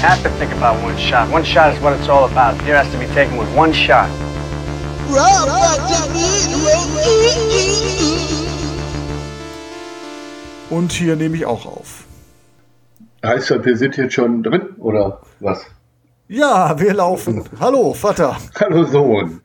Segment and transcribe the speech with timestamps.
[0.00, 1.30] Have to think about one shot.
[1.30, 2.60] One shot is what it's all about.
[2.62, 4.08] Here has to be taken with one shot.
[10.70, 12.04] Und hier nehme ich auch auf.
[13.24, 15.64] Heißt das, wir sind jetzt schon drin oder was?
[16.28, 17.44] Ja, wir laufen.
[17.58, 18.36] Hallo, Vater.
[18.58, 19.40] Hallo Sohn.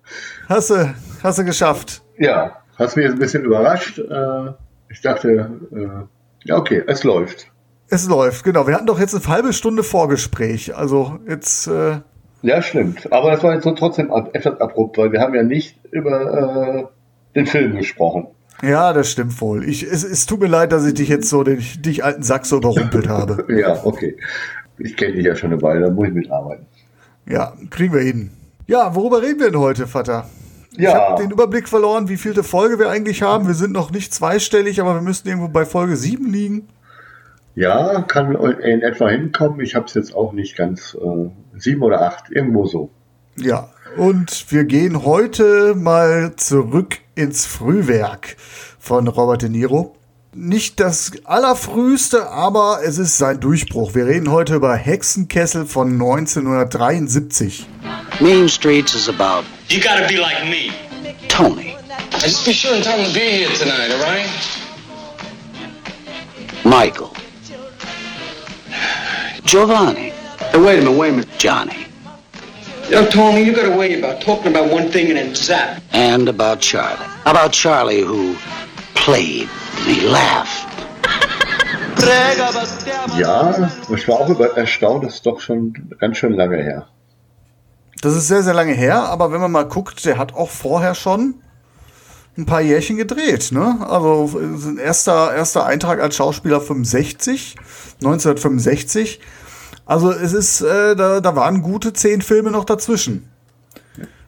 [0.47, 2.01] Hast du, hast du geschafft?
[2.19, 3.97] Ja, hast mich jetzt ein bisschen überrascht.
[3.99, 4.51] Äh,
[4.89, 5.27] Ich dachte,
[5.73, 7.47] äh, ja okay, es läuft.
[7.89, 8.67] Es läuft, genau.
[8.67, 10.75] Wir hatten doch jetzt eine halbe Stunde Vorgespräch.
[10.75, 11.99] Also jetzt, äh,
[12.41, 13.11] Ja, stimmt.
[13.11, 16.83] Aber das war jetzt so trotzdem etwas abrupt, weil wir haben ja nicht über äh,
[17.35, 18.27] den Film gesprochen.
[18.63, 19.67] ja, das stimmt wohl.
[19.67, 22.45] Ich, es, es tut mir leid, dass ich dich jetzt so, den, dich alten Sack
[22.45, 23.45] so überrumpelt habe.
[23.55, 24.17] Ja, okay.
[24.77, 26.65] Ich kenne dich ja schon eine Weile, da muss ich mitarbeiten.
[27.27, 28.31] Ja, kriegen wir hin.
[28.67, 30.27] Ja, worüber reden wir denn heute, Vater?
[30.73, 30.93] Ich Ja.
[31.11, 33.47] habe den Überblick verloren, wie vielte Folge wir eigentlich haben.
[33.47, 36.67] Wir sind noch nicht zweistellig, aber wir müssten irgendwo bei Folge 7 liegen.
[37.55, 39.61] Ja, kann in etwa hinkommen.
[39.61, 42.89] Ich habe es jetzt auch nicht ganz äh, sieben oder acht, irgendwo so.
[43.37, 48.35] Ja, und wir gehen heute mal zurück ins Frühwerk
[48.77, 49.95] von Robert De Niro.
[50.34, 53.95] Nicht das allerfrühste, aber es ist sein Durchbruch.
[53.95, 57.65] Wir reden heute über Hexenkessel von 1973.
[58.19, 60.71] Mean Streets is about You gotta be like me.
[61.29, 61.77] Tony,
[62.19, 64.29] Just be sure and tell him to be here tonight, all right?
[66.63, 67.12] Michael,
[69.46, 70.12] Giovanni,
[70.51, 71.30] Hey, wait a minute, wait a minute.
[71.38, 71.86] Johnny,
[72.90, 75.81] Yo, Tony, you got a way about talking about one thing and then zap.
[75.94, 77.06] and about Charlie.
[77.25, 78.36] About Charlie who
[78.96, 79.50] played
[79.88, 80.64] and he laughed.
[83.18, 86.88] Ja, ich war auch über erstaunt, das ist doch schon ganz schön lange her.
[88.02, 90.94] Das ist sehr, sehr lange her, aber wenn man mal guckt, der hat auch vorher
[90.94, 91.36] schon
[92.38, 93.52] ein paar Jährchen gedreht.
[93.52, 93.78] Ne?
[93.90, 97.56] Also sein erster, erster Eintrag als Schauspieler 65,
[98.03, 99.19] 1965.
[99.85, 103.29] Also es ist, äh, da, da waren gute zehn Filme noch dazwischen.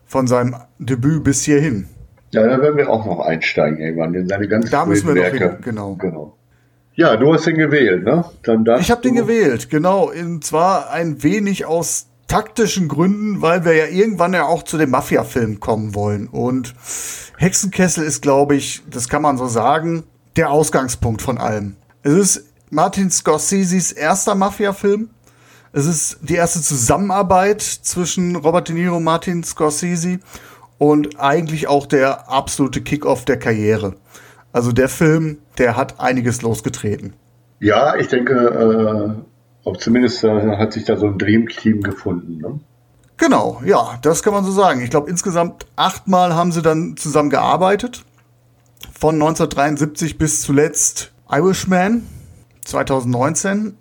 [0.06, 1.88] Von seinem Debüt bis hierhin.
[2.31, 5.22] Ja, da werden wir auch noch einsteigen irgendwann in seine ganz Da müssen wir noch
[5.23, 5.50] Werke.
[5.50, 5.96] hin, genau.
[5.96, 6.38] genau.
[6.94, 8.25] Ja, du hast den gewählt, ne?
[8.44, 10.12] Dann Ich habe den gewählt, genau.
[10.12, 14.90] Und zwar ein wenig aus taktischen Gründen, weil wir ja irgendwann ja auch zu dem
[14.90, 16.28] Mafia-Film kommen wollen.
[16.28, 16.73] Und
[17.38, 20.03] Hexenkessel ist, glaube ich, das kann man so sagen,
[20.35, 21.75] der Ausgangspunkt von allem.
[22.03, 25.09] Es ist Martin Scorseses erster Mafia-Film.
[25.78, 30.18] Es ist die erste Zusammenarbeit zwischen Robert De Niro und Martin Scorsese
[30.80, 33.94] und eigentlich auch der absolute Kickoff der Karriere.
[34.52, 37.14] Also der Film, der hat einiges losgetreten.
[37.60, 42.40] Ja, ich denke, äh, auch zumindest äh, hat sich da so ein Dream-Team gefunden.
[42.42, 42.59] Ne?
[43.18, 44.82] Genau, ja, das kann man so sagen.
[44.82, 48.04] Ich glaube, insgesamt achtmal haben sie dann zusammen gearbeitet.
[49.00, 52.02] Von 1973 bis zuletzt Irishman
[52.66, 53.78] 2019.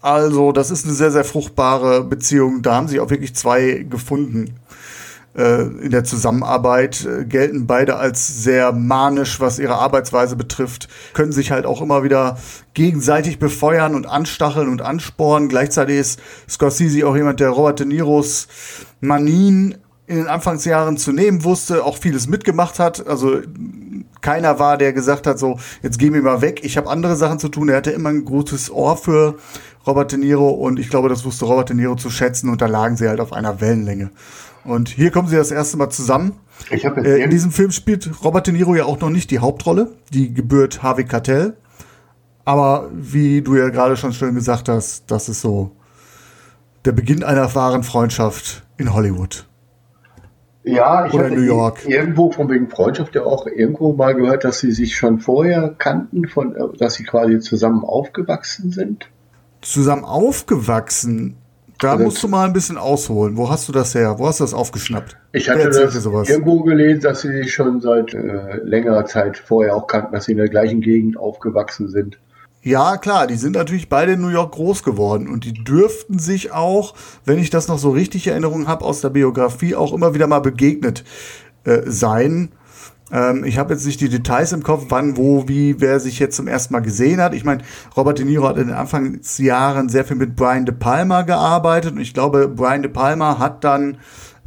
[0.00, 2.62] Also, das ist eine sehr, sehr fruchtbare Beziehung.
[2.62, 4.54] Da haben sich auch wirklich zwei gefunden.
[5.36, 11.30] Äh, in der Zusammenarbeit äh, gelten beide als sehr manisch, was ihre Arbeitsweise betrifft, können
[11.30, 12.36] sich halt auch immer wieder
[12.74, 15.48] gegenseitig befeuern und anstacheln und anspornen.
[15.48, 18.48] Gleichzeitig ist Scorsese auch jemand, der Robert De Niros
[19.00, 19.76] Manien
[20.08, 23.06] in den Anfangsjahren zu nehmen wusste, auch vieles mitgemacht hat.
[23.06, 23.38] Also
[24.22, 27.38] keiner war, der gesagt hat, so, jetzt geh mir mal weg, ich habe andere Sachen
[27.38, 27.68] zu tun.
[27.68, 29.36] Er hatte immer ein gutes Ohr für
[29.86, 32.66] Robert De Niro und ich glaube, das wusste Robert De Niro zu schätzen und da
[32.66, 34.10] lagen sie halt auf einer Wellenlänge.
[34.64, 36.32] Und hier kommen sie das erste Mal zusammen.
[36.70, 39.38] Ich jetzt Äh, in diesem Film spielt Robert De Niro ja auch noch nicht die
[39.38, 41.56] Hauptrolle, die gebührt Harvey Keitel.
[42.44, 45.72] Aber wie du ja gerade schon schön gesagt hast, das ist so
[46.84, 49.46] der Beginn einer wahren Freundschaft in Hollywood.
[50.64, 51.86] ja, ich oder hatte New York.
[51.86, 56.28] irgendwo von wegen Freundschaft ja auch irgendwo mal gehört, dass sie sich schon vorher kannten,
[56.28, 59.08] von, äh, dass sie quasi zusammen aufgewachsen sind.
[59.60, 61.36] Zusammen aufgewachsen,
[61.78, 63.36] da Also- musst du mal ein bisschen ausholen.
[63.36, 64.18] Wo hast du das her?
[64.18, 65.16] Wo hast du das aufgeschnappt?
[65.32, 66.28] Ich hatte das sowas?
[66.28, 70.32] irgendwo gelesen, dass sie sich schon seit äh, längerer Zeit vorher auch kannten, dass sie
[70.32, 72.18] in der gleichen Gegend aufgewachsen sind.
[72.62, 76.52] Ja, klar, die sind natürlich beide in New York groß geworden und die dürften sich
[76.52, 80.12] auch, wenn ich das noch so richtig in Erinnerung habe aus der Biografie, auch immer
[80.14, 81.04] wieder mal begegnet
[81.64, 82.50] äh, sein.
[83.12, 86.36] Ähm, ich habe jetzt nicht die Details im Kopf, wann, wo, wie, wer sich jetzt
[86.36, 87.34] zum ersten Mal gesehen hat.
[87.34, 87.62] Ich meine,
[87.96, 92.00] Robert De Niro hat in den Anfangsjahren sehr viel mit Brian De Palma gearbeitet und
[92.00, 93.98] ich glaube, Brian De Palma hat dann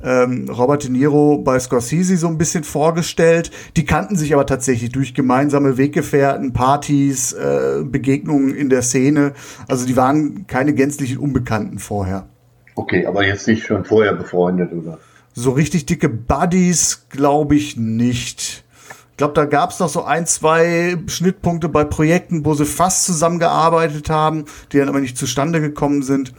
[0.04, 3.52] ähm, Robert De Niro bei Scorsese so ein bisschen vorgestellt.
[3.78, 9.34] Die kannten sich aber tatsächlich durch gemeinsame Weggefährten, Partys, äh, Begegnungen in der Szene.
[9.68, 12.28] Also die waren keine gänzlichen Unbekannten vorher.
[12.76, 14.98] Okay, aber jetzt nicht schon vorher befreundet, oder?
[15.34, 18.64] So richtig dicke Buddies glaube ich nicht.
[19.12, 23.06] Ich glaube, da gab es noch so ein, zwei Schnittpunkte bei Projekten, wo sie fast
[23.06, 26.34] zusammengearbeitet haben, die dann aber nicht zustande gekommen sind.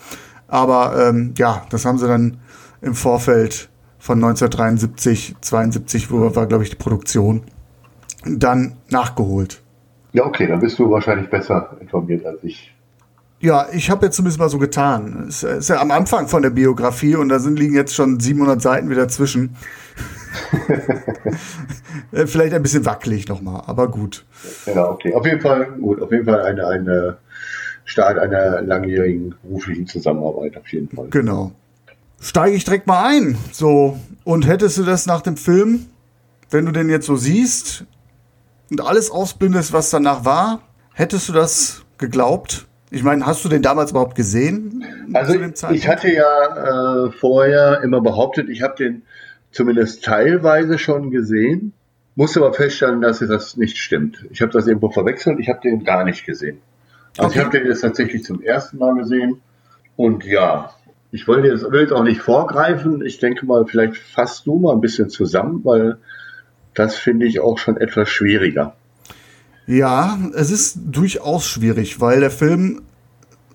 [0.48, 2.38] Aber ähm, ja, das haben sie dann
[2.82, 3.68] im Vorfeld
[3.98, 7.42] von 1973, 72, wo war, glaube ich, die Produktion,
[8.26, 9.62] dann nachgeholt.
[10.12, 12.73] Ja, okay, dann bist du wahrscheinlich besser informiert als ich.
[13.44, 15.26] Ja, ich habe jetzt zumindest mal so getan.
[15.28, 18.62] Es ist ja am Anfang von der Biografie und da sind, liegen jetzt schon 700
[18.62, 19.54] Seiten wieder zwischen.
[22.24, 24.24] Vielleicht ein bisschen wackelig nochmal, aber gut.
[24.64, 25.12] Ja, okay.
[25.12, 27.18] Auf jeden Fall, gut, auf jeden Fall eine, eine
[27.84, 31.08] Start einer langjährigen beruflichen Zusammenarbeit, auf jeden Fall.
[31.10, 31.52] Genau.
[32.20, 33.36] Steige ich direkt mal ein.
[33.52, 35.84] So, und hättest du das nach dem Film,
[36.48, 37.84] wenn du den jetzt so siehst
[38.70, 40.62] und alles ausbindest, was danach war,
[40.94, 42.66] hättest du das geglaubt?
[42.90, 44.84] Ich meine, hast du den damals überhaupt gesehen?
[45.12, 45.34] Also
[45.70, 49.02] ich hatte ja äh, vorher immer behauptet, ich habe den
[49.50, 51.72] zumindest teilweise schon gesehen,
[52.16, 54.26] musste aber feststellen, dass das nicht stimmt.
[54.30, 56.58] Ich habe das irgendwo verwechselt, ich habe den gar nicht gesehen.
[57.16, 57.38] Also okay.
[57.38, 59.40] ich habe den jetzt tatsächlich zum ersten Mal gesehen
[59.96, 60.70] und ja,
[61.14, 63.04] ich wollte jetzt, will jetzt auch nicht vorgreifen.
[63.04, 65.98] Ich denke mal, vielleicht fasst du mal ein bisschen zusammen, weil
[66.74, 68.74] das finde ich auch schon etwas schwieriger.
[69.66, 72.82] Ja, es ist durchaus schwierig, weil der Film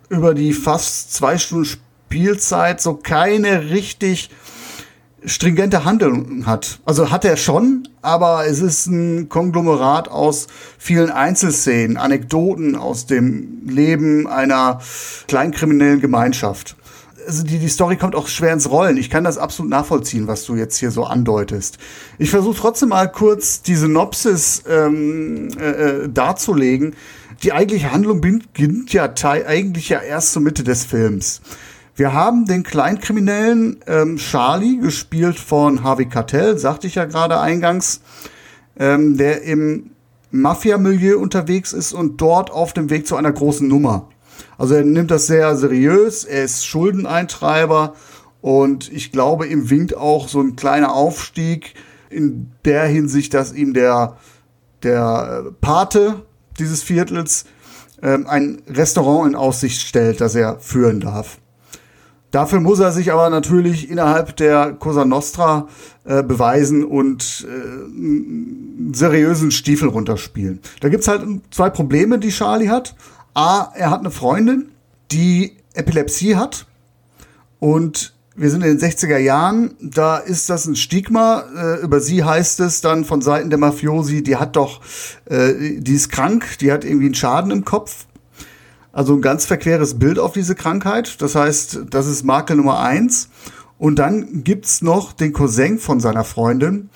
[0.09, 4.31] über die fast zwei Stunden Spielzeit so keine richtig
[5.23, 6.79] stringente Handlung hat.
[6.85, 10.47] Also hat er schon, aber es ist ein Konglomerat aus
[10.79, 14.79] vielen Einzelszenen, Anekdoten aus dem Leben einer
[15.27, 16.75] kleinkriminellen Gemeinschaft
[17.25, 18.97] also die, die Story kommt auch schwer ins Rollen.
[18.97, 21.77] Ich kann das absolut nachvollziehen, was du jetzt hier so andeutest.
[22.17, 26.95] Ich versuche trotzdem mal kurz die Synopsis ähm, äh, äh darzulegen.
[27.43, 31.41] Die eigentliche Handlung beginnt ja eigentlich ja erst zur Mitte des Films.
[31.95, 38.01] Wir haben den Kleinkriminellen ähm, Charlie, gespielt von Harvey Cartell, sagte ich ja gerade eingangs,
[38.77, 39.91] ähm, der im
[40.31, 44.07] Mafia-Milieu unterwegs ist und dort auf dem Weg zu einer großen Nummer.
[44.57, 47.93] Also er nimmt das sehr seriös, er ist Schuldeneintreiber
[48.41, 51.73] und ich glaube, ihm winkt auch so ein kleiner Aufstieg
[52.09, 54.17] in der Hinsicht, dass ihm der,
[54.83, 56.25] der Pate
[56.57, 57.45] dieses Viertels
[58.01, 61.37] ähm, ein Restaurant in Aussicht stellt, das er führen darf.
[62.31, 65.67] Dafür muss er sich aber natürlich innerhalb der Cosa Nostra
[66.05, 70.59] äh, beweisen und äh, einen seriösen Stiefel runterspielen.
[70.79, 72.95] Da gibt's halt zwei Probleme, die Charlie hat.
[73.33, 74.71] A, er hat eine Freundin,
[75.11, 76.67] die Epilepsie hat
[77.59, 81.43] und wir sind in den 60er Jahren, da ist das ein Stigma.
[81.57, 84.79] Äh, über sie heißt es dann von Seiten der Mafiosi, die hat doch,
[85.25, 88.05] äh, die ist krank, die hat irgendwie einen Schaden im Kopf.
[88.93, 91.21] Also ein ganz verqueres Bild auf diese Krankheit.
[91.21, 93.29] Das heißt, das ist Makel Nummer eins.
[93.77, 96.89] Und dann gibt's noch den Cousin von seiner Freundin,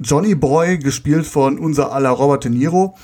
[0.00, 2.96] Johnny Boy, gespielt von unser aller Robert De Niro,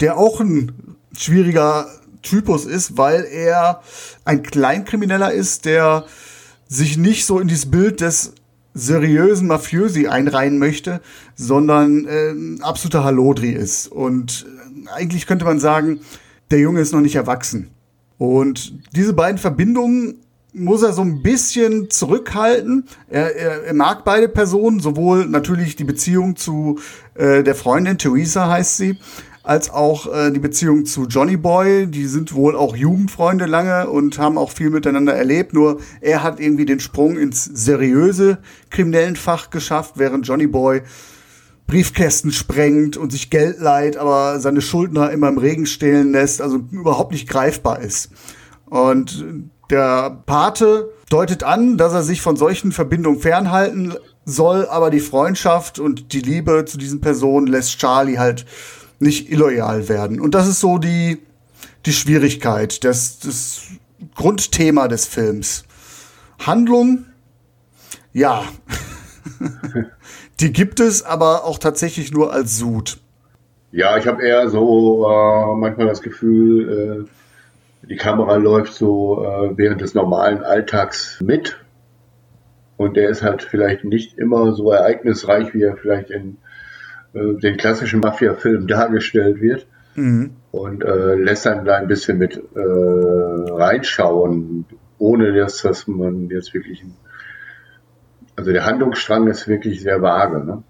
[0.00, 1.86] der auch ein schwieriger
[2.22, 3.82] Typus ist, weil er
[4.24, 6.04] ein Kleinkrimineller ist, der
[6.68, 8.32] sich nicht so in dieses Bild des
[8.74, 11.00] seriösen Mafiosi einreihen möchte,
[11.34, 13.88] sondern äh, absoluter Hallodri ist.
[13.88, 14.46] Und
[14.86, 16.00] äh, eigentlich könnte man sagen,
[16.50, 17.70] der Junge ist noch nicht erwachsen.
[18.18, 20.22] Und diese beiden Verbindungen
[20.54, 22.84] muss er so ein bisschen zurückhalten.
[23.08, 26.78] Er, er, er mag beide Personen, sowohl natürlich die Beziehung zu
[27.14, 28.98] äh, der Freundin, Theresa heißt sie,
[29.42, 31.86] als auch äh, die Beziehung zu Johnny Boy.
[31.86, 35.52] Die sind wohl auch Jugendfreunde lange und haben auch viel miteinander erlebt.
[35.52, 38.38] Nur er hat irgendwie den Sprung ins seriöse
[38.70, 40.82] kriminellen Fach geschafft, während Johnny Boy
[41.66, 46.60] Briefkästen sprengt und sich Geld leiht, aber seine Schuldner immer im Regen stehen lässt, also
[46.70, 48.10] überhaupt nicht greifbar ist.
[48.66, 49.24] Und
[49.70, 53.94] der Pate deutet an, dass er sich von solchen Verbindungen fernhalten
[54.24, 58.44] soll, aber die Freundschaft und die Liebe zu diesen Personen lässt Charlie halt
[59.02, 60.20] nicht illoyal werden.
[60.20, 61.18] Und das ist so die,
[61.84, 63.62] die Schwierigkeit, das, das
[64.14, 65.64] Grundthema des Films.
[66.38, 67.06] Handlung,
[68.12, 68.44] ja,
[70.40, 72.98] die gibt es, aber auch tatsächlich nur als Sud.
[73.70, 79.56] Ja, ich habe eher so äh, manchmal das Gefühl, äh, die Kamera läuft so äh,
[79.56, 81.58] während des normalen Alltags mit.
[82.76, 86.36] Und der ist halt vielleicht nicht immer so ereignisreich, wie er vielleicht in
[87.14, 89.66] äh, den klassischen Mafia-Film dargestellt wird.
[89.94, 90.30] Mhm.
[90.50, 94.66] Und äh, lässt dann da ein bisschen mit äh, reinschauen,
[94.98, 96.84] ohne dass, dass man jetzt wirklich.
[98.36, 100.44] Also der Handlungsstrang ist wirklich sehr vage.
[100.44, 100.62] Ne?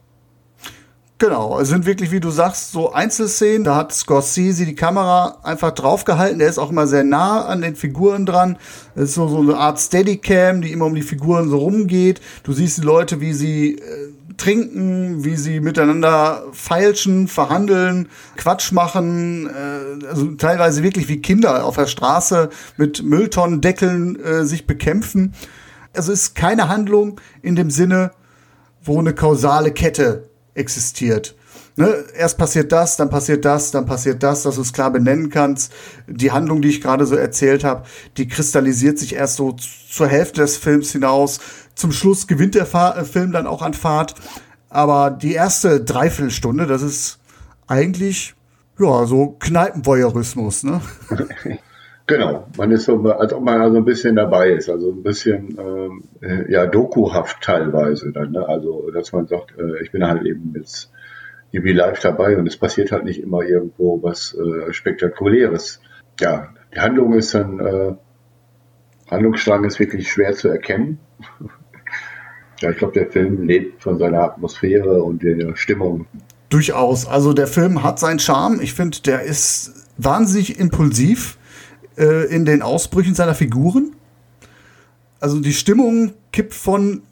[1.22, 3.62] Genau, es sind wirklich, wie du sagst, so Einzelszenen.
[3.62, 6.40] Da hat Scorsese die Kamera einfach draufgehalten.
[6.40, 8.56] Der ist auch immer sehr nah an den Figuren dran.
[8.96, 12.20] Es ist so, so eine Art Steadicam, die immer um die Figuren so rumgeht.
[12.42, 19.48] Du siehst die Leute, wie sie äh, trinken, wie sie miteinander feilschen, verhandeln, Quatsch machen.
[19.48, 25.34] Äh, also teilweise wirklich wie Kinder auf der Straße mit Mülltonnendeckeln äh, sich bekämpfen.
[25.94, 28.10] Also es ist keine Handlung in dem Sinne,
[28.82, 31.36] wo eine kausale Kette existiert.
[31.76, 32.04] Ne?
[32.14, 35.72] Erst passiert das, dann passiert das, dann passiert das, dass du es klar benennen kannst.
[36.06, 37.84] Die Handlung, die ich gerade so erzählt habe,
[38.18, 41.40] die kristallisiert sich erst so zur Hälfte des Films hinaus.
[41.74, 44.14] Zum Schluss gewinnt der Fa äh, Film dann auch an Fahrt.
[44.68, 47.18] Aber die erste Dreiviertelstunde, das ist
[47.66, 48.34] eigentlich
[48.78, 50.80] ja so Kneipenvoyeurismus, ne?
[52.08, 55.56] Genau, man ist so, als ob man also ein bisschen dabei ist, also ein bisschen
[55.56, 58.46] ähm, äh, ja dokuhaft teilweise dann, ne?
[58.46, 60.90] Also dass man sagt, äh, ich bin halt eben jetzt
[61.52, 65.80] irgendwie live dabei und es passiert halt nicht immer irgendwo was äh, spektakuläres.
[66.18, 67.94] Ja, die Handlung ist dann äh,
[69.08, 70.98] Handlungsstrang ist wirklich schwer zu erkennen.
[72.62, 76.06] Ja, ich glaube, der Film lebt von seiner Atmosphäre und der Stimmung.
[76.48, 77.06] Durchaus.
[77.06, 78.60] Also der Film hat seinen Charme.
[78.60, 81.38] Ich finde, der ist wahnsinnig impulsiv
[81.96, 83.92] äh, in den Ausbrüchen seiner Figuren.
[85.20, 87.02] Also die Stimmung kippt von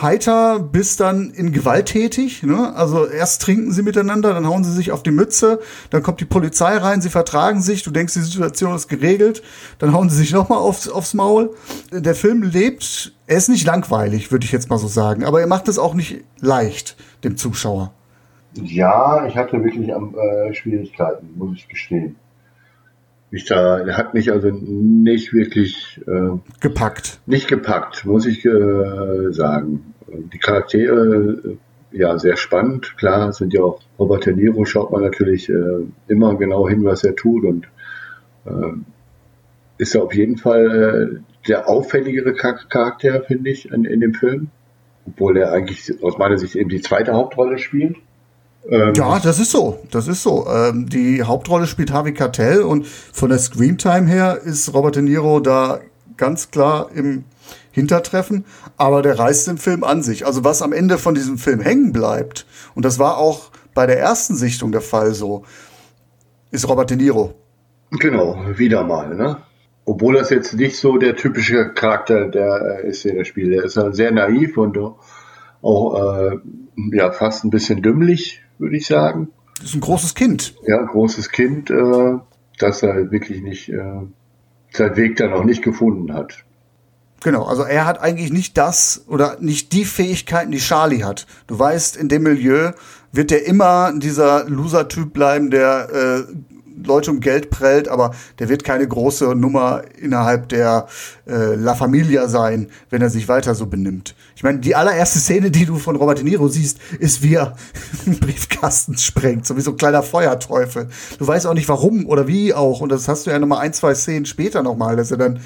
[0.00, 2.42] heiter bis dann in gewalttätig.
[2.42, 2.74] Ne?
[2.74, 6.24] Also erst trinken sie miteinander, dann hauen sie sich auf die Mütze, dann kommt die
[6.24, 9.42] Polizei rein, sie vertragen sich, du denkst, die Situation ist geregelt,
[9.78, 11.54] dann hauen sie sich nochmal aufs, aufs Maul.
[11.92, 15.46] Der Film lebt, er ist nicht langweilig, würde ich jetzt mal so sagen, aber er
[15.46, 17.92] macht es auch nicht leicht, dem Zuschauer.
[18.54, 22.16] Ja, ich hatte wirklich äh, Schwierigkeiten, muss ich gestehen
[23.32, 27.20] mich da, er hat mich also nicht wirklich äh, gepackt.
[27.26, 29.94] Nicht gepackt, muss ich äh, sagen.
[30.32, 31.40] Die Charaktere,
[31.92, 32.96] äh, ja, sehr spannend.
[32.98, 37.04] Klar, sind ja auch Robert De Niro, schaut man natürlich äh, immer genau hin, was
[37.04, 37.66] er tut und
[38.44, 38.72] äh,
[39.78, 44.48] ist er auf jeden Fall der auffälligere Charakter, finde ich, in, in dem Film.
[45.06, 47.96] Obwohl er eigentlich aus meiner Sicht eben die zweite Hauptrolle spielt.
[48.68, 49.80] Ähm, ja, das ist so.
[49.90, 50.46] Das ist so.
[50.48, 55.40] Ähm, die Hauptrolle spielt Harvey Keitel und von der Screamtime her ist Robert De Niro
[55.40, 55.80] da
[56.16, 57.24] ganz klar im
[57.72, 58.44] Hintertreffen,
[58.76, 60.26] aber der reißt den Film an sich.
[60.26, 63.98] Also was am Ende von diesem Film hängen bleibt, und das war auch bei der
[63.98, 65.44] ersten Sichtung der Fall so,
[66.50, 67.34] ist Robert De Niro.
[67.90, 69.38] Genau, wieder mal, ne?
[69.84, 73.52] Obwohl das jetzt nicht so der typische Charakter der ist, der spielt.
[73.52, 74.78] Der ist halt sehr naiv und
[75.62, 76.38] auch äh,
[76.92, 79.28] ja fast ein bisschen dümmlich, würde ich sagen.
[79.56, 80.54] Das ist ein großes Kind.
[80.66, 82.18] Ja, ein großes Kind, äh,
[82.58, 84.02] das er wirklich nicht äh,
[84.72, 86.44] seinen Weg da noch nicht gefunden hat.
[87.22, 91.26] Genau, also er hat eigentlich nicht das oder nicht die Fähigkeiten, die Charlie hat.
[91.46, 92.72] Du weißt, in dem Milieu
[93.12, 95.88] wird er immer dieser Loser-Typ bleiben, der
[96.28, 96.32] äh,
[96.84, 100.86] Leute um Geld prellt, aber der wird keine große Nummer innerhalb der
[101.26, 104.14] äh, La Familia sein, wenn er sich weiter so benimmt.
[104.36, 107.56] Ich meine, die allererste Szene, die du von Robert De Niro siehst, ist, wie er
[108.06, 110.88] einen Briefkasten sprengt, so wie so ein kleiner Feuerteufel.
[111.18, 113.58] Du weißt auch nicht warum oder wie auch, und das hast du ja noch mal
[113.58, 115.40] ein, zwei Szenen später noch mal, dass er dann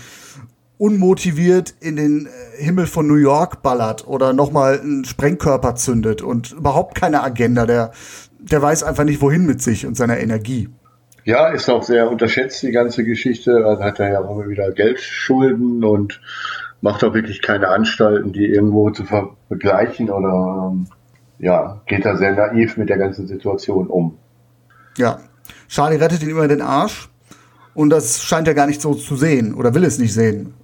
[0.78, 6.23] unmotiviert in den äh, Himmel von New York ballert oder noch mal einen Sprengkörper zündet
[6.23, 7.66] und überhaupt keine Agenda.
[7.66, 7.93] Der,
[8.38, 10.69] der weiß einfach nicht, wohin mit sich und seiner Energie.
[11.26, 13.66] Ja, ist auch sehr unterschätzt, die ganze Geschichte.
[13.66, 16.21] Also hat er ja auch immer wieder Geldschulden und
[16.80, 20.87] macht auch wirklich keine Anstalten, die irgendwo zu vergleichen oder ähm,
[21.40, 24.16] ja, geht da sehr naiv mit der ganzen Situation um.
[24.99, 25.18] Ja,
[25.66, 27.09] Charlie rettet ihn immer den Arsch
[27.75, 30.54] und das scheint er gar nicht so zu sehen oder will es nicht sehen,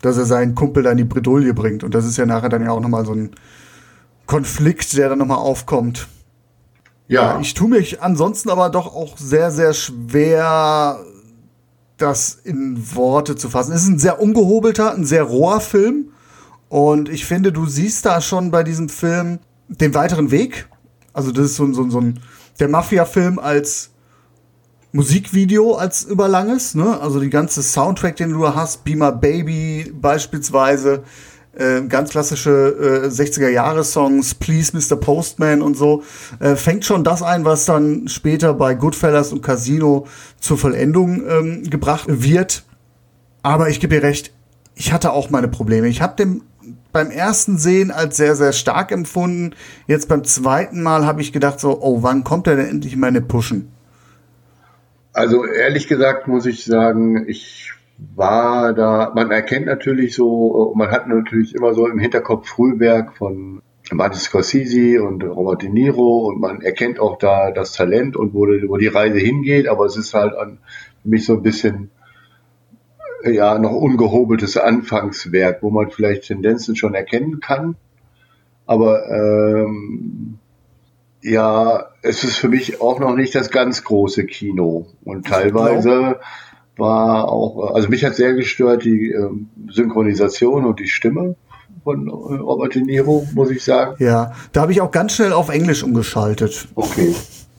[0.00, 2.62] dass er seinen Kumpel da in die Bredouille bringt und das ist ja nachher dann
[2.62, 3.32] ja auch nochmal so ein
[4.26, 6.06] Konflikt, der dann nochmal aufkommt.
[7.12, 7.38] Ja.
[7.40, 10.98] Ich tue mich ansonsten aber doch auch sehr, sehr schwer,
[11.98, 13.72] das in Worte zu fassen.
[13.72, 16.08] Es ist ein sehr ungehobelter, ein sehr roher Film.
[16.68, 20.68] Und ich finde, du siehst da schon bei diesem Film den weiteren Weg.
[21.12, 22.20] Also, das ist so, so, so ein,
[22.58, 23.90] der Mafia-Film als
[24.92, 27.00] Musikvideo als überlanges, ne?
[27.00, 31.02] Also die ganze Soundtrack, den du hast, Beamer Baby beispielsweise,
[31.54, 34.96] äh, ganz klassische äh, 60er-Jahre-Songs, Please Mr.
[34.96, 36.02] Postman und so,
[36.40, 40.06] äh, fängt schon das ein, was dann später bei Goodfellas und Casino
[40.40, 42.64] zur Vollendung ähm, gebracht wird.
[43.42, 44.32] Aber ich gebe dir recht,
[44.74, 45.88] ich hatte auch meine Probleme.
[45.88, 46.42] Ich habe dem
[46.92, 49.54] beim ersten Sehen als sehr, sehr stark empfunden.
[49.86, 53.22] Jetzt beim zweiten Mal habe ich gedacht so, oh, wann kommt er denn endlich meine
[53.22, 53.72] Pushen?
[55.14, 61.08] Also ehrlich gesagt muss ich sagen, ich war da, man erkennt natürlich so, man hat
[61.08, 66.62] natürlich immer so im Hinterkopf Frühwerk von Martin Scorsese und Robert De Niro und man
[66.62, 70.34] erkennt auch da das Talent und wo, wo die Reise hingeht, aber es ist halt
[70.34, 70.58] an
[71.04, 71.90] mich so ein bisschen
[73.24, 77.76] ja noch ungehobeltes Anfangswerk, wo man vielleicht Tendenzen schon erkennen kann.
[78.66, 80.38] Aber ähm,
[81.20, 84.86] ja, es ist für mich auch noch nicht das ganz große Kino.
[85.04, 86.20] Und teilweise
[86.76, 91.36] war auch, also mich hat sehr gestört die ähm, Synchronisation und die Stimme
[91.84, 93.96] von äh, Robert De Niro, muss ich sagen.
[93.98, 96.68] Ja, da habe ich auch ganz schnell auf Englisch umgeschaltet.
[96.74, 97.14] Okay.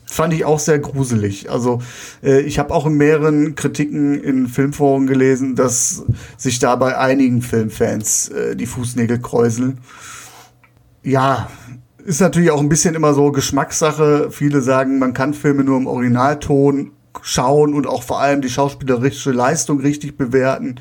[0.06, 1.50] Fand ich auch sehr gruselig.
[1.50, 1.82] Also
[2.24, 6.04] äh, ich habe auch in mehreren Kritiken in Filmforen gelesen, dass
[6.38, 9.80] sich da bei einigen Filmfans äh, die Fußnägel kräuseln.
[11.04, 11.50] Ja,
[12.06, 14.30] ist natürlich auch ein bisschen immer so Geschmackssache.
[14.30, 16.92] Viele sagen, man kann Filme nur im Originalton
[17.22, 20.80] schauen und auch vor allem die schauspielerische Leistung richtig bewerten.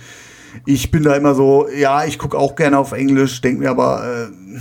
[0.67, 4.05] Ich bin da immer so, ja, ich gucke auch gerne auf Englisch, denke mir aber
[4.05, 4.59] äh,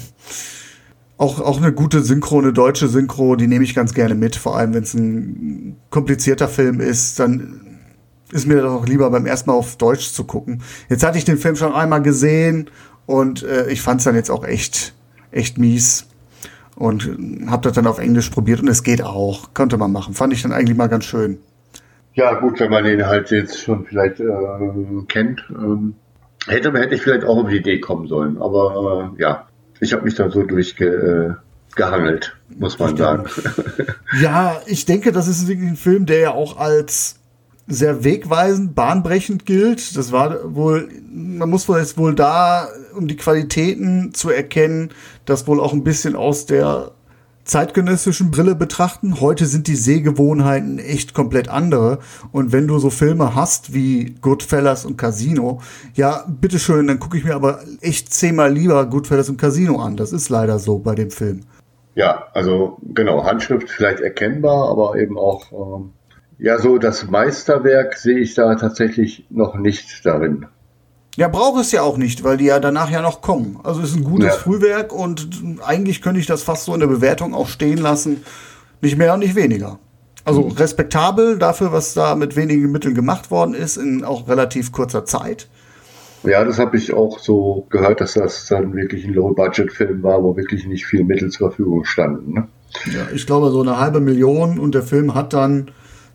[1.17, 4.35] auch, auch eine gute Synchro, eine deutsche Synchro, die nehme ich ganz gerne mit.
[4.35, 7.61] Vor allem, wenn es ein komplizierter Film ist, dann
[8.31, 10.63] ist mir doch lieber beim ersten Mal auf Deutsch zu gucken.
[10.89, 12.69] Jetzt hatte ich den Film schon einmal gesehen
[13.05, 14.95] und äh, ich fand es dann jetzt auch echt,
[15.31, 16.05] echt mies
[16.75, 17.09] und
[17.47, 20.13] habe das dann auf Englisch probiert und es geht auch, konnte man machen.
[20.13, 21.37] Fand ich dann eigentlich mal ganz schön.
[22.21, 24.27] Ja, gut, wenn man den halt jetzt schon vielleicht äh,
[25.07, 25.95] kennt, ähm,
[26.45, 28.39] hätte, hätte ich vielleicht auch auf die Idee kommen sollen.
[28.39, 29.47] Aber äh, ja,
[29.79, 31.39] ich habe mich da so durchgehangelt,
[32.51, 33.25] äh, muss man sagen.
[34.21, 37.15] ja, ich denke, das ist wirklich ein Film, der ja auch als
[37.65, 39.97] sehr wegweisend, bahnbrechend gilt.
[39.97, 44.89] Das war wohl, man muss wohl jetzt wohl da, um die Qualitäten zu erkennen,
[45.25, 46.91] das wohl auch ein bisschen aus der
[47.43, 49.19] zeitgenössischen Brille betrachten.
[49.19, 51.99] Heute sind die Sehgewohnheiten echt komplett andere.
[52.31, 55.61] Und wenn du so Filme hast wie Goodfellas und Casino,
[55.93, 59.97] ja, bitteschön, dann gucke ich mir aber echt zehnmal lieber Goodfellas und Casino an.
[59.97, 61.41] Das ist leider so bei dem Film.
[61.95, 65.91] Ja, also genau, Handschrift vielleicht erkennbar, aber eben auch, ähm,
[66.37, 70.45] ja, so das Meisterwerk sehe ich da tatsächlich noch nicht darin.
[71.17, 73.59] Ja, braucht es ja auch nicht, weil die ja danach ja noch kommen.
[73.63, 74.33] Also ist ein gutes ja.
[74.33, 75.27] Frühwerk und
[75.65, 78.23] eigentlich könnte ich das fast so in der Bewertung auch stehen lassen.
[78.79, 79.79] Nicht mehr und nicht weniger.
[80.23, 80.51] Also mhm.
[80.51, 85.49] respektabel dafür, was da mit wenigen Mitteln gemacht worden ist, in auch relativ kurzer Zeit.
[86.23, 90.37] Ja, das habe ich auch so gehört, dass das dann wirklich ein Low-Budget-Film war, wo
[90.37, 92.33] wirklich nicht viel Mittel zur Verfügung standen.
[92.33, 92.47] Ne?
[92.93, 95.71] Ja, ich glaube so eine halbe Million und der Film hat dann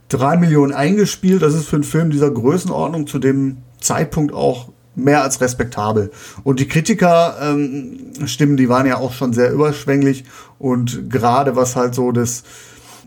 [0.08, 1.42] drei Millionen eingespielt.
[1.42, 6.10] Das ist für einen Film dieser Größenordnung zu dem Zeitpunkt auch mehr als respektabel.
[6.42, 10.24] Und die Kritiker ähm, Stimmen, die waren ja auch schon sehr überschwänglich
[10.58, 12.42] und gerade was halt so das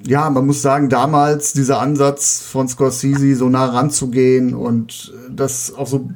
[0.07, 5.87] ja, man muss sagen, damals dieser Ansatz von Scorsese so nah ranzugehen und das auch
[5.87, 6.09] so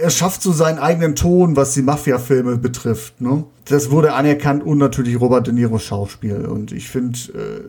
[0.00, 3.20] er schafft so seinen eigenen Ton, was die Mafia-Filme betrifft.
[3.20, 3.44] Ne?
[3.66, 6.46] Das wurde anerkannt und natürlich Robert De Niro Schauspiel.
[6.46, 7.60] Und ich finde, äh,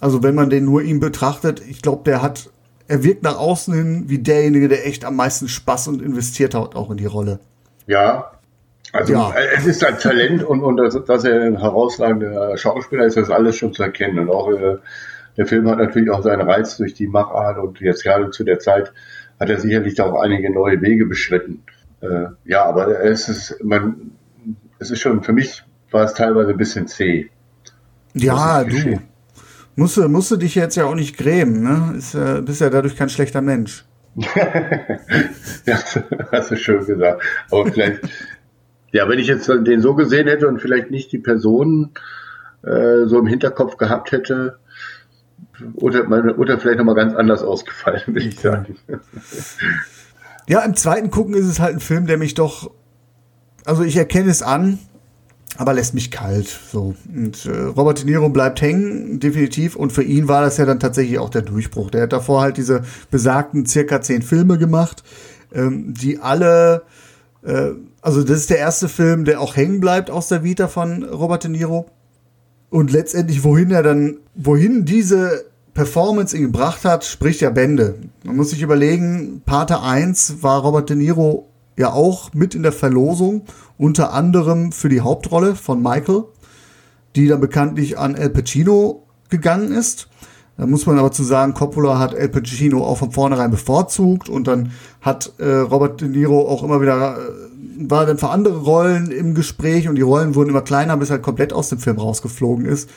[0.00, 2.50] also wenn man den nur ihm betrachtet, ich glaube, der hat
[2.88, 6.74] er wirkt nach außen hin wie derjenige, der echt am meisten Spaß und investiert hat
[6.74, 7.40] auch in die Rolle.
[7.86, 8.32] Ja,
[8.92, 9.34] also ja.
[9.56, 13.56] es ist ein Talent und, und dass, dass er ein herausragender Schauspieler ist, das alles
[13.56, 14.18] schon zu erkennen.
[14.18, 14.76] Und auch äh,
[15.36, 18.58] der Film hat natürlich auch seinen Reiz durch die Machart und jetzt gerade zu der
[18.58, 18.92] Zeit
[19.40, 21.62] hat er sicherlich auch einige neue Wege beschritten.
[22.02, 24.12] Äh, ja, aber es ist, man,
[24.78, 27.30] es ist schon, für mich war es teilweise ein bisschen zäh.
[28.12, 29.00] Ja, du.
[29.74, 31.94] Musst du, musst du dich jetzt ja auch nicht grämen, ne?
[31.96, 33.84] Ist, äh, bist ja dadurch kein schlechter Mensch.
[35.66, 35.78] ja,
[36.32, 37.22] hast du schön gesagt.
[37.50, 38.00] Aber vielleicht,
[38.92, 41.92] ja, wenn ich jetzt den so gesehen hätte und vielleicht nicht die Person
[42.62, 44.58] äh, so im Hinterkopf gehabt hätte,
[45.74, 48.76] oder, meine, oder vielleicht nochmal ganz anders ausgefallen, würde ich sagen.
[50.48, 52.70] Ja, im zweiten Gucken ist es halt ein Film, der mich doch,
[53.64, 54.78] also ich erkenne es an,
[55.58, 56.48] aber lässt mich kalt.
[56.72, 56.94] So.
[57.14, 59.76] Und äh, Robert De Niro bleibt hängen, definitiv.
[59.76, 61.90] Und für ihn war das ja dann tatsächlich auch der Durchbruch.
[61.90, 65.02] Der hat davor halt diese besagten circa zehn Filme gemacht,
[65.52, 66.82] ähm, die alle,
[67.44, 71.02] äh, also das ist der erste Film, der auch hängen bleibt aus der Vita von
[71.04, 71.86] Robert De Niro.
[72.70, 77.96] Und letztendlich, wohin er dann, wohin diese Performance ihn gebracht hat, spricht ja Bände.
[78.24, 82.72] Man muss sich überlegen, Pate 1 war Robert De Niro ja auch mit in der
[82.72, 83.42] Verlosung,
[83.82, 86.22] unter anderem für die Hauptrolle von Michael,
[87.16, 90.08] die dann bekanntlich an El Pacino gegangen ist.
[90.56, 94.46] Da muss man aber zu sagen, Coppola hat El Pacino auch von vornherein bevorzugt und
[94.46, 99.10] dann hat äh, Robert De Niro auch immer wieder äh, war dann für andere Rollen
[99.10, 102.66] im Gespräch und die Rollen wurden immer kleiner, bis er komplett aus dem Film rausgeflogen
[102.66, 102.88] ist.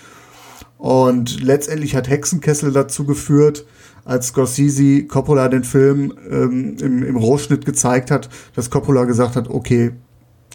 [0.78, 3.66] Und letztendlich hat Hexenkessel dazu geführt,
[4.04, 9.50] als Scorsese Coppola den Film ähm, im, im Rohschnitt gezeigt hat, dass Coppola gesagt hat,
[9.50, 9.94] okay,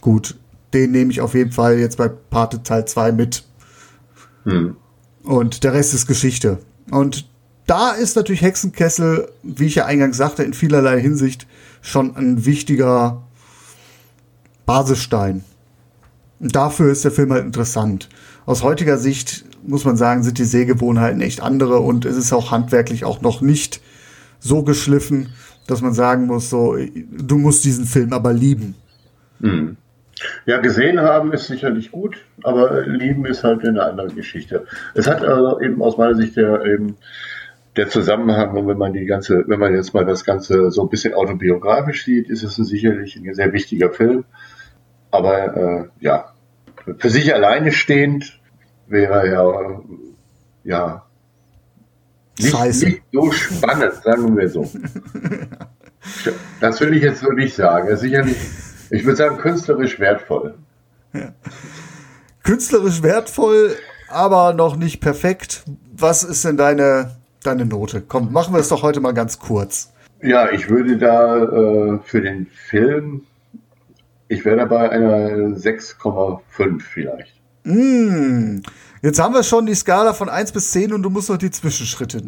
[0.01, 0.37] gut,
[0.73, 3.45] den nehme ich auf jeden Fall jetzt bei Pate Teil 2 mit.
[4.45, 4.77] Hm.
[5.23, 6.59] Und der Rest ist Geschichte.
[6.91, 7.29] Und
[7.67, 11.47] da ist natürlich Hexenkessel, wie ich ja eingangs sagte, in vielerlei Hinsicht
[11.83, 13.23] schon ein wichtiger
[14.67, 15.45] Basisstein.
[16.41, 18.09] Und dafür ist der Film halt interessant.
[18.47, 22.51] Aus heutiger Sicht muss man sagen, sind die Sehgewohnheiten echt andere und es ist auch
[22.51, 23.81] handwerklich auch noch nicht
[24.41, 25.29] so geschliffen,
[25.67, 28.75] dass man sagen muss, so, du musst diesen Film aber lieben.
[29.41, 29.77] Hm.
[30.47, 34.67] Ja, gesehen haben ist sicherlich gut, aber lieben ist halt eine andere Geschichte.
[34.95, 36.97] Es hat also eben aus meiner Sicht der, eben
[37.77, 40.89] der Zusammenhang, und wenn man die ganze, wenn man jetzt mal das Ganze so ein
[40.89, 44.25] bisschen autobiografisch sieht, ist es sicherlich ein sehr wichtiger Film.
[45.11, 46.35] Aber äh, ja,
[46.99, 48.41] für sich alleine stehend
[48.87, 49.81] wäre ja,
[50.65, 51.07] ja
[52.39, 54.69] nicht, nicht so spannend, sagen wir so.
[56.61, 57.95] Das will ich jetzt so nicht sagen.
[57.97, 58.37] Sicherlich,
[58.91, 60.55] ich würde sagen, künstlerisch wertvoll.
[61.13, 61.33] Ja.
[62.43, 63.77] Künstlerisch wertvoll,
[64.09, 65.65] aber noch nicht perfekt.
[65.97, 68.03] Was ist denn deine, deine Note?
[68.07, 69.93] Komm, machen wir es doch heute mal ganz kurz.
[70.23, 73.23] Ja, ich würde da äh, für den Film,
[74.29, 77.35] ich wäre dabei einer 6,5 vielleicht.
[77.65, 78.61] Mm,
[79.03, 81.51] jetzt haben wir schon die Skala von 1 bis 10 und du musst noch die
[81.51, 82.23] Zwischenschritte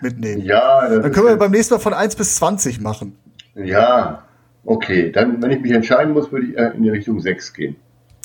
[0.00, 0.42] mitnehmen.
[0.42, 3.16] Ja, dann können wir beim nächsten Mal von 1 bis 20 machen.
[3.54, 4.24] Ja,
[4.64, 5.10] okay.
[5.12, 7.76] Dann, wenn ich mich entscheiden muss, würde ich in die Richtung 6 gehen.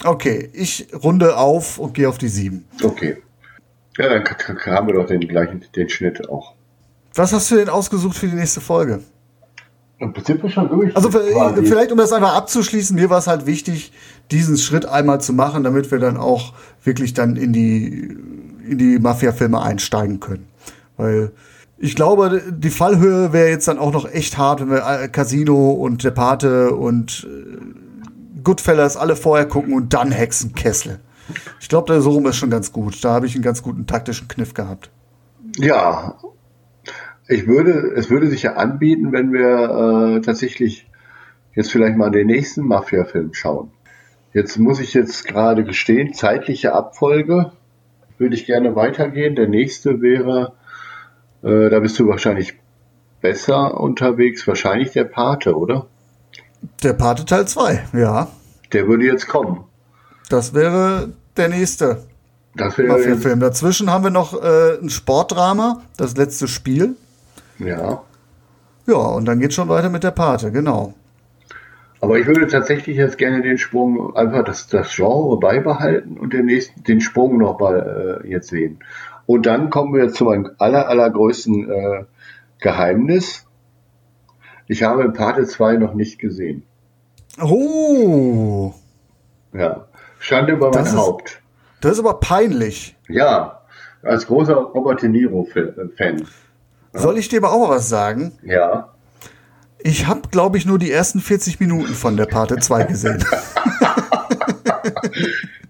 [0.04, 2.65] Okay, ich runde auf und gehe auf die 7.
[2.84, 3.17] Okay.
[3.97, 4.23] Ja, dann
[4.65, 6.54] haben wir doch den gleichen, den Schnitt auch.
[7.13, 9.02] Was hast du denn ausgesucht für die nächste Folge?
[9.97, 10.95] Im Prinzip ist schon durch.
[10.95, 13.91] Also vielleicht, um das einfach abzuschließen, mir war es halt wichtig,
[14.32, 16.54] diesen Schritt einmal zu machen, damit wir dann auch
[16.86, 18.15] wirklich dann in die,
[18.65, 20.47] in die Mafia-Filme einsteigen können.
[20.95, 21.32] Weil
[21.80, 25.72] ich glaube, die Fallhöhe wäre jetzt dann auch noch echt hart, wenn wir äh, Casino
[25.72, 31.00] und Der Pate und äh, Goodfellas alle vorher gucken und dann Hexenkessel.
[31.60, 33.04] Ich glaube, der so rum ist schon ganz gut.
[33.04, 34.89] Da habe ich einen ganz guten taktischen Kniff gehabt.
[35.58, 36.18] Ja,
[37.28, 40.89] ich würde, es würde sich ja anbieten, wenn wir äh, tatsächlich
[41.54, 43.72] jetzt vielleicht mal den nächsten Mafia-Film schauen.
[44.34, 47.52] Jetzt muss ich jetzt gerade gestehen, zeitliche Abfolge
[48.18, 49.36] würde ich gerne weitergehen.
[49.36, 50.54] Der nächste wäre,
[51.43, 52.58] äh, da bist du wahrscheinlich
[53.21, 55.88] besser unterwegs, wahrscheinlich der Pate, oder?
[56.84, 58.28] Der Pate Teil 2, ja.
[58.73, 59.63] Der würde jetzt kommen.
[60.30, 62.04] Das wäre der nächste
[62.56, 63.39] das wäre Mafia-Film.
[63.39, 66.95] Dazwischen haben wir noch äh, ein Sportdrama, das letzte Spiel.
[67.60, 68.04] Ja.
[68.88, 70.93] Ja, und dann geht schon weiter mit der Pate, genau.
[72.02, 76.45] Aber ich würde tatsächlich jetzt gerne den Sprung, einfach das, das Genre beibehalten und den
[76.45, 78.80] nächsten, den Sprung nochmal äh, jetzt sehen.
[79.30, 82.06] Und dann kommen wir zu meinem aller, allergrößten äh,
[82.60, 83.46] Geheimnis.
[84.65, 86.63] Ich habe Pate 2 noch nicht gesehen.
[87.39, 88.74] Oh!
[89.54, 89.86] Ja.
[90.18, 91.30] Schande über mein das Haupt.
[91.30, 91.42] Ist,
[91.82, 92.98] das ist aber peinlich.
[93.08, 93.62] Ja,
[94.02, 96.26] als großer Robert De Niro-Fan.
[96.94, 98.32] Soll ich dir aber auch was sagen?
[98.42, 98.96] Ja.
[99.78, 103.24] Ich habe, glaube ich, nur die ersten 40 Minuten von der Pate 2 gesehen.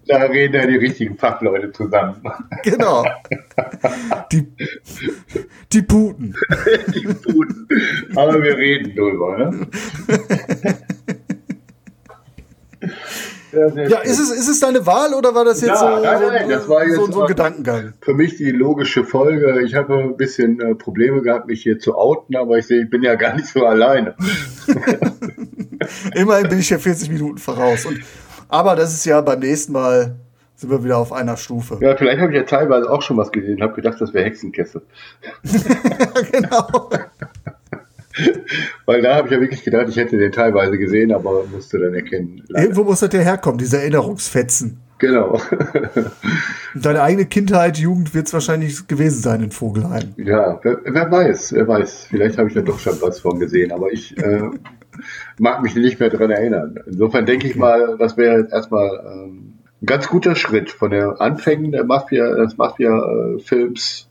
[0.10, 2.16] da reden ja die richtigen Fachleute zusammen.
[2.64, 3.06] Genau.
[4.32, 4.48] Die,
[5.72, 6.36] die Puten.
[6.88, 7.68] die Puten.
[8.16, 9.68] Aber wir reden drüber, ne?
[13.52, 16.22] Ja, ja ist, es, ist es deine Wahl oder war das jetzt ja, so, nein,
[16.22, 17.94] nein, das war jetzt so, so ein Gedankengang?
[18.02, 19.62] Für mich die logische Folge.
[19.64, 22.90] Ich habe ein bisschen äh, Probleme gehabt, mich hier zu outen, aber ich sehe, ich
[22.90, 24.16] bin ja gar nicht so alleine.
[26.16, 27.86] Immerhin bin ich ja 40 Minuten voraus.
[27.86, 28.00] Und,
[28.50, 30.16] aber das ist ja beim nächsten Mal
[30.56, 31.78] sind wir wieder auf einer Stufe.
[31.80, 34.82] Ja, vielleicht habe ich ja teilweise auch schon was gesehen, habe gedacht, das wäre Hexenkessel.
[36.32, 36.90] genau.
[38.86, 41.94] Weil da habe ich ja wirklich gedacht, ich hätte den teilweise gesehen, aber musste dann
[41.94, 42.44] erkennen.
[42.50, 42.64] Leider.
[42.66, 44.82] Irgendwo muss das ja herkommen, diese Erinnerungsfetzen.
[44.98, 45.40] Genau.
[46.76, 50.14] Deine eigene Kindheit, Jugend wird es wahrscheinlich gewesen sein in Vogelheim.
[50.18, 52.08] Ja, wer, wer, weiß, wer weiß.
[52.10, 54.42] Vielleicht habe ich da doch schon was von gesehen, aber ich äh,
[55.38, 56.80] mag mich nicht mehr daran erinnern.
[56.86, 61.22] Insofern denke ich mal, das wäre jetzt erstmal ähm, ein ganz guter Schritt von der
[61.22, 64.10] Anfängen der Mafia, des Mafia-Films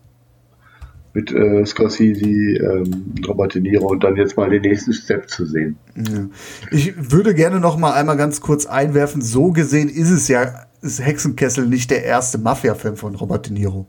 [1.13, 5.45] mit äh, Scorsese, ähm, Robert De Niro und dann jetzt mal den nächsten Step zu
[5.45, 5.77] sehen.
[5.95, 6.27] Ja.
[6.71, 11.03] Ich würde gerne noch mal einmal ganz kurz einwerfen, so gesehen ist es ja, ist
[11.03, 13.87] Hexenkessel nicht der erste Mafia-Film von Robert De Niro.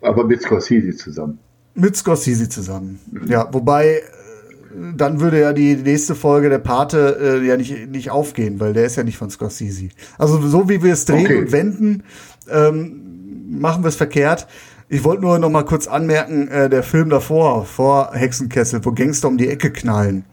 [0.00, 1.38] Aber mit Scorsese zusammen.
[1.74, 3.00] Mit Scorsese zusammen.
[3.10, 3.28] Mhm.
[3.28, 4.02] Ja, wobei
[4.96, 8.84] dann würde ja die nächste Folge der Pate äh, ja nicht, nicht aufgehen, weil der
[8.84, 9.88] ist ja nicht von Scorsese.
[10.18, 11.38] Also so wie wir es drehen Okay.
[11.38, 12.02] und wenden,
[12.50, 14.46] ähm, machen wir es verkehrt.
[14.88, 19.28] Ich wollte nur noch mal kurz anmerken, äh, der Film davor, vor Hexenkessel, wo Gangster
[19.28, 20.24] um die Ecke knallen,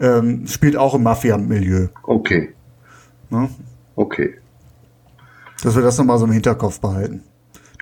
[0.00, 1.88] ähm, spielt auch im Mafia-Milieu.
[2.02, 2.54] Okay.
[3.30, 3.48] Ne?
[3.94, 4.34] Okay.
[5.62, 7.22] Dass wir das noch mal so im Hinterkopf behalten.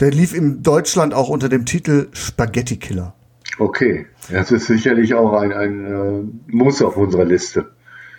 [0.01, 3.15] Der lief in Deutschland auch unter dem Titel Spaghetti Killer.
[3.59, 4.07] Okay.
[4.31, 7.71] Das ist sicherlich auch ein, ein äh, Muss auf unserer Liste.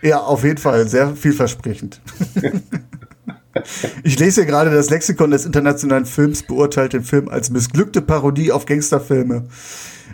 [0.01, 2.01] Ja, auf jeden Fall sehr vielversprechend.
[4.03, 8.51] ich lese hier gerade, das Lexikon des internationalen Films beurteilt den Film als missglückte Parodie
[8.51, 9.47] auf Gangsterfilme,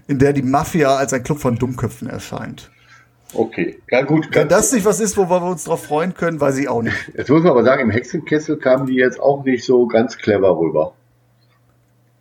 [0.08, 2.72] in der die Mafia als ein Club von Dummköpfen erscheint.
[3.34, 3.80] Okay.
[3.90, 4.30] Ja, gut.
[4.32, 6.96] Wenn das nicht was ist, wo wir uns drauf freuen können, weiß ich auch nicht.
[7.16, 10.58] Jetzt muss man aber sagen, im Hexenkessel kamen die jetzt auch nicht so ganz clever
[10.58, 10.94] rüber.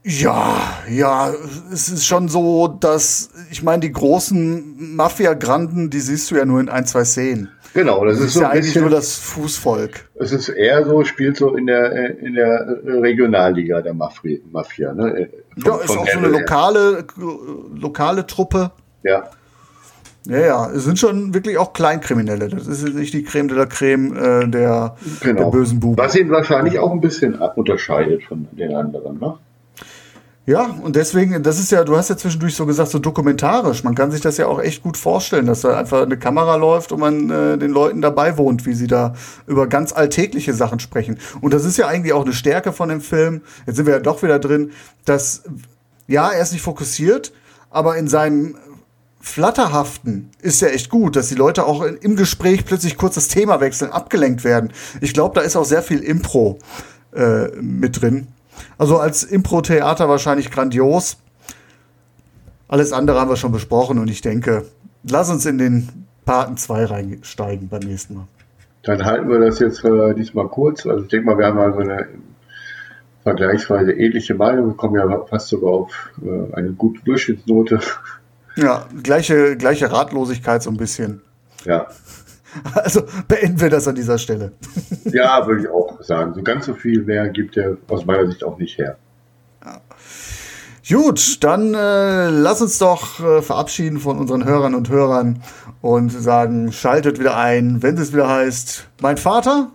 [0.02, 0.56] Ja,
[0.88, 1.30] ja,
[1.72, 6.58] es ist schon so, dass, ich meine, die großen Mafia-Granden, die siehst du ja nur
[6.60, 7.50] in ein, zwei Szenen.
[7.74, 10.08] Genau, das, Das ist ist so ja ein eigentlich bisschen, nur das Fußvolk.
[10.16, 15.10] es ist eher so, spielt so in der, in der Regionalliga der Mafia, Mafia ne?
[15.16, 15.28] Äh,
[15.64, 17.04] Ja, von- ist von auch so eine lokale,
[17.74, 18.70] lokale Truppe.
[19.02, 19.28] Ja,
[20.26, 22.48] Ja, ja, es sind schon wirklich auch Kleinkriminelle.
[22.48, 25.42] Das ist jetzt nicht die Creme de la Creme äh, der, genau.
[25.44, 25.96] der bösen Buben.
[25.98, 29.38] Was ihn wahrscheinlich auch ein bisschen unterscheidet von den anderen, ne?
[30.46, 33.84] Ja, und deswegen, das ist ja, du hast ja zwischendurch so gesagt, so dokumentarisch.
[33.84, 36.92] Man kann sich das ja auch echt gut vorstellen, dass da einfach eine Kamera läuft
[36.92, 39.14] und man äh, den Leuten dabei wohnt, wie sie da
[39.46, 41.18] über ganz alltägliche Sachen sprechen.
[41.42, 43.42] Und das ist ja eigentlich auch eine Stärke von dem Film.
[43.66, 44.72] Jetzt sind wir ja doch wieder drin,
[45.04, 45.42] dass,
[46.06, 47.32] ja, er ist nicht fokussiert,
[47.68, 48.56] aber in seinem
[49.20, 53.28] Flatterhaften ist ja echt gut, dass die Leute auch in, im Gespräch plötzlich kurz das
[53.28, 54.72] Thema wechseln, abgelenkt werden.
[55.02, 56.58] Ich glaube, da ist auch sehr viel Impro
[57.14, 58.28] äh, mit drin.
[58.78, 61.18] Also als Impro-Theater wahrscheinlich grandios.
[62.68, 64.64] Alles andere haben wir schon besprochen und ich denke,
[65.08, 68.28] lass uns in den Paten 2 reinsteigen beim nächsten Mal.
[68.82, 70.86] Dann halten wir das jetzt äh, diesmal kurz.
[70.86, 72.08] Also ich denke mal, wir haben also eine
[73.24, 74.68] vergleichsweise ähnliche Meinung.
[74.68, 77.80] Wir kommen ja fast sogar auf äh, eine gute Durchschnittsnote.
[78.56, 81.20] Ja, gleiche, gleiche Ratlosigkeit so ein bisschen.
[81.64, 81.88] Ja,
[82.74, 84.52] Also beenden wir das an dieser Stelle.
[85.04, 86.34] ja, würde ich auch sagen.
[86.34, 88.96] So ganz so viel mehr gibt er aus meiner Sicht auch nicht her.
[90.88, 95.40] Gut, dann äh, lass uns doch äh, verabschieden von unseren Hörern und Hörern
[95.82, 99.70] und sagen, schaltet wieder ein, wenn es wieder heißt, mein Vater?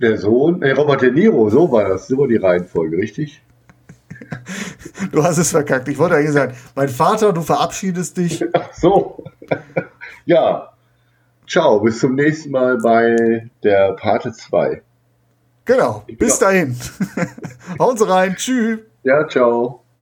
[0.00, 3.42] Der Sohn, äh, Robert De Niro, so war das, so war die Reihenfolge, richtig?
[5.12, 5.88] Du hast es verkackt.
[5.88, 8.44] Ich wollte eigentlich sagen, mein Vater, du verabschiedest dich.
[8.52, 9.24] Ach so.
[10.24, 10.73] ja.
[11.46, 14.82] Ciao, bis zum nächsten Mal bei der Pate 2.
[15.66, 16.76] Genau, bis dahin.
[17.78, 18.80] Hauen Sie rein, tschüss.
[19.02, 19.83] Ja, ciao.